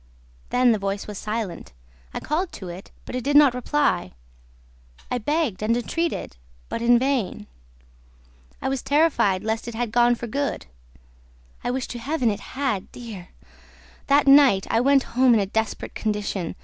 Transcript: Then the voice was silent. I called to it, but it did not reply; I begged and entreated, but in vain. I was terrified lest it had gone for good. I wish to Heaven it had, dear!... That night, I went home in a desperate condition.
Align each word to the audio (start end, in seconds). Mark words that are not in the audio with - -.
Then 0.49 0.71
the 0.71 0.79
voice 0.79 1.05
was 1.05 1.19
silent. 1.19 1.73
I 2.11 2.19
called 2.19 2.51
to 2.53 2.69
it, 2.69 2.89
but 3.05 3.13
it 3.15 3.23
did 3.23 3.35
not 3.35 3.53
reply; 3.53 4.13
I 5.11 5.19
begged 5.19 5.61
and 5.61 5.77
entreated, 5.77 6.37
but 6.69 6.81
in 6.81 6.97
vain. 6.97 7.45
I 8.63 8.67
was 8.67 8.81
terrified 8.81 9.43
lest 9.43 9.67
it 9.67 9.75
had 9.75 9.91
gone 9.91 10.15
for 10.15 10.25
good. 10.25 10.65
I 11.63 11.69
wish 11.69 11.85
to 11.89 11.99
Heaven 11.99 12.31
it 12.31 12.39
had, 12.57 12.91
dear!... 12.91 13.27
That 14.07 14.25
night, 14.25 14.65
I 14.71 14.81
went 14.81 15.03
home 15.13 15.35
in 15.35 15.39
a 15.39 15.45
desperate 15.45 15.93
condition. 15.93 16.55